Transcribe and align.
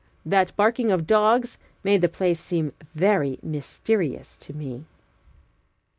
That 0.25 0.55
barking 0.55 0.89
of 0.91 1.05
dogs 1.05 1.59
made 1.83 2.01
the 2.01 2.09
place 2.09 2.39
seem 2.39 2.71
very 2.95 3.37
mysterious 3.43 4.35
to 4.37 4.51
me. 4.51 4.85